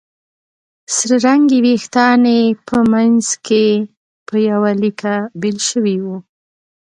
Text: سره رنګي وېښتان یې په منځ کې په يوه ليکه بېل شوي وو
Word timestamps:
سره 0.95 1.15
رنګي 1.25 1.59
وېښتان 1.65 2.21
یې 2.35 2.41
په 2.67 2.77
منځ 2.91 3.25
کې 3.45 3.65
په 4.27 4.35
يوه 4.49 4.71
ليکه 4.81 5.13
بېل 5.41 5.57
شوي 5.69 5.95
وو 6.03 6.17